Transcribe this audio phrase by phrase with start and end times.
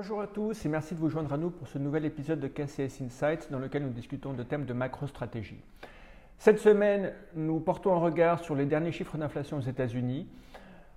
[0.00, 2.46] Bonjour à tous et merci de vous joindre à nous pour ce nouvel épisode de
[2.46, 5.60] KCS Insights dans lequel nous discutons de thèmes de macro-stratégie.
[6.38, 10.28] Cette semaine, nous portons un regard sur les derniers chiffres d'inflation aux États-Unis.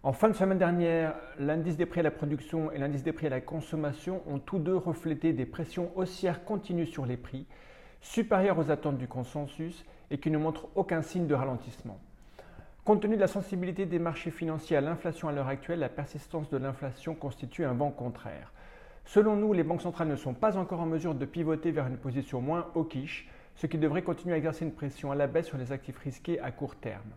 [0.03, 3.25] En fin de semaine dernière, l'indice des prix à la production et l'indice des prix
[3.25, 7.47] à la consommation ont tous deux reflété des pressions haussières continues sur les prix,
[8.01, 11.97] supérieures aux attentes du consensus et qui ne montrent aucun signe de ralentissement.
[12.85, 16.51] Compte tenu de la sensibilité des marchés financiers à l'inflation à l'heure actuelle, la persistance
[16.51, 18.53] de l'inflation constitue un vent contraire.
[19.05, 21.97] Selon nous, les banques centrales ne sont pas encore en mesure de pivoter vers une
[21.97, 25.57] position moins hawkish, ce qui devrait continuer à exercer une pression à la baisse sur
[25.57, 27.11] les actifs risqués à court terme.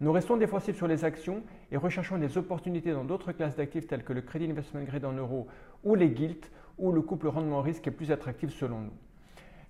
[0.00, 4.02] Nous restons défensifs sur les actions et recherchons des opportunités dans d'autres classes d'actifs telles
[4.02, 5.46] que le crédit investment grade en euros
[5.84, 8.92] ou les gilts, où le couple rendement-risque est plus attractif selon nous.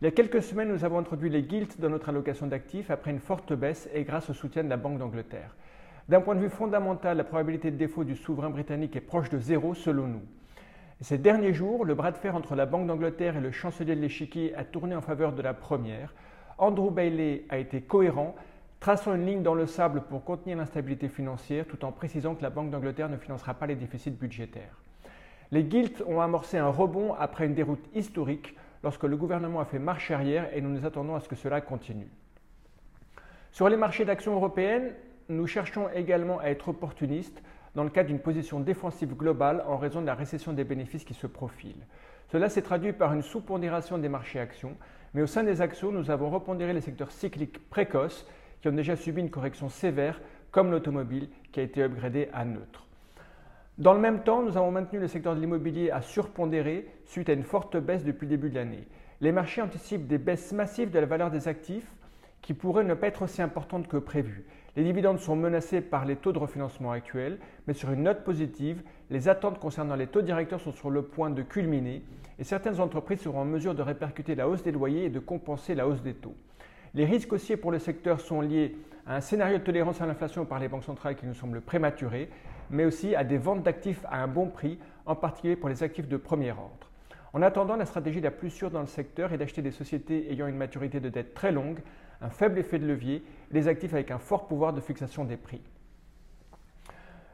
[0.01, 3.10] Il y a quelques semaines, nous avons introduit les gilts dans notre allocation d'actifs après
[3.10, 5.55] une forte baisse et grâce au soutien de la Banque d'Angleterre.
[6.09, 9.38] D'un point de vue fondamental, la probabilité de défaut du souverain britannique est proche de
[9.38, 10.23] zéro selon nous.
[11.02, 14.01] Ces derniers jours, le bras de fer entre la Banque d'Angleterre et le chancelier de
[14.01, 16.15] l'échiquier a tourné en faveur de la première.
[16.59, 18.37] Andrew Bailey a été cohérent,
[18.79, 22.51] traçant une ligne dans le sable pour contenir l'instabilité financière tout en précisant que la
[22.51, 24.79] Banque d'Angleterre ne financera pas les déficits budgétaires.
[25.51, 28.54] Les gilts ont amorcé un rebond après une déroute historique
[28.85, 31.60] lorsque le gouvernement a fait marche arrière et nous nous attendons à ce que cela
[31.60, 32.10] continue.
[33.51, 34.93] Sur les marchés d'actions européennes,
[35.29, 37.43] nous cherchons également à être opportunistes
[37.74, 41.15] dans le cadre d'une position défensive globale en raison de la récession des bénéfices qui
[41.15, 41.87] se profile.
[42.30, 44.76] Cela s'est traduit par une sous-pondération des marchés actions,
[45.14, 48.26] mais au sein des actions, nous avons repondéré les secteurs cycliques précoces
[48.60, 50.20] qui ont déjà subi une correction sévère,
[50.51, 52.87] comme l'automobile qui a été upgradé à neutre.
[53.79, 57.32] Dans le même temps, nous avons maintenu le secteur de l'immobilier à surpondérer suite à
[57.32, 58.86] une forte baisse depuis le début de l'année.
[59.20, 61.90] Les marchés anticipent des baisses massives de la valeur des actifs
[62.43, 64.44] qui pourraient ne pas être aussi importantes que prévues.
[64.76, 68.82] Les dividendes sont menacés par les taux de refinancement actuels, mais sur une note positive,
[69.10, 72.03] les attentes concernant les taux directeurs sont sur le point de culminer
[72.38, 75.75] et certaines entreprises seront en mesure de répercuter la hausse des loyers et de compenser
[75.75, 76.34] la hausse des taux.
[76.94, 78.76] Les risques haussiers pour le secteur sont liés
[79.06, 82.28] à un scénario de tolérance à l'inflation par les banques centrales qui nous semble prématuré,
[82.70, 86.09] mais aussi à des ventes d'actifs à un bon prix, en particulier pour les actifs
[86.09, 86.91] de premier ordre.
[87.32, 90.47] En attendant, la stratégie la plus sûre dans le secteur est d'acheter des sociétés ayant
[90.47, 91.81] une maturité de dette très longue,
[92.20, 95.37] un faible effet de levier et des actifs avec un fort pouvoir de fixation des
[95.37, 95.62] prix.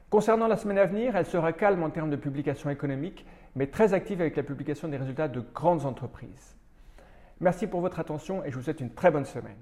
[0.09, 3.27] Concernant la semaine à venir, elle sera calme en termes de publication économique,
[3.57, 6.57] mais très active avec la publication des résultats de grandes entreprises.
[7.41, 9.59] Merci pour votre attention et je vous souhaite une très bonne semaine.